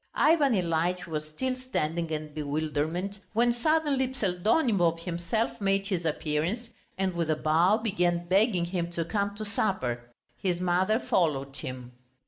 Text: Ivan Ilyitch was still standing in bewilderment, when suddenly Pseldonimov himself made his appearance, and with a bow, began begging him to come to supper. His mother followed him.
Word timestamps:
Ivan 0.15 0.53
Ilyitch 0.55 1.05
was 1.05 1.27
still 1.29 1.55
standing 1.55 2.09
in 2.09 2.33
bewilderment, 2.33 3.19
when 3.33 3.53
suddenly 3.53 4.07
Pseldonimov 4.11 4.99
himself 5.01 5.61
made 5.61 5.85
his 5.85 6.05
appearance, 6.05 6.69
and 6.97 7.13
with 7.13 7.29
a 7.29 7.35
bow, 7.35 7.77
began 7.77 8.25
begging 8.27 8.65
him 8.65 8.89
to 8.93 9.05
come 9.05 9.35
to 9.35 9.45
supper. 9.45 10.09
His 10.41 10.59
mother 10.59 10.97
followed 10.99 11.57
him. 11.57 11.91